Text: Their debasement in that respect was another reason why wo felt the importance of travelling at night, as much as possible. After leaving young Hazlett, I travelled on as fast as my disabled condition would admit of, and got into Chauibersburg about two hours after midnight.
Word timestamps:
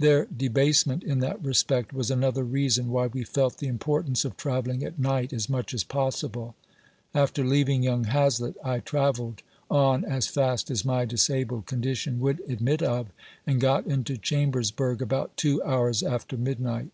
Their 0.00 0.26
debasement 0.36 1.04
in 1.04 1.20
that 1.20 1.40
respect 1.40 1.92
was 1.92 2.10
another 2.10 2.42
reason 2.42 2.90
why 2.90 3.06
wo 3.06 3.22
felt 3.22 3.58
the 3.58 3.68
importance 3.68 4.24
of 4.24 4.36
travelling 4.36 4.82
at 4.82 4.98
night, 4.98 5.32
as 5.32 5.48
much 5.48 5.72
as 5.72 5.84
possible. 5.84 6.56
After 7.14 7.44
leaving 7.44 7.84
young 7.84 8.02
Hazlett, 8.02 8.56
I 8.64 8.80
travelled 8.80 9.42
on 9.70 10.04
as 10.04 10.26
fast 10.26 10.68
as 10.72 10.84
my 10.84 11.04
disabled 11.04 11.66
condition 11.66 12.18
would 12.18 12.40
admit 12.50 12.82
of, 12.82 13.10
and 13.46 13.60
got 13.60 13.86
into 13.86 14.16
Chauibersburg 14.18 15.00
about 15.00 15.36
two 15.36 15.62
hours 15.62 16.02
after 16.02 16.36
midnight. 16.36 16.88